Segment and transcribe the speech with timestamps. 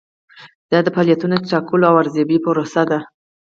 [0.71, 2.99] دا د فعالیتونو د ټاکلو او ارزیابۍ پروسه ده.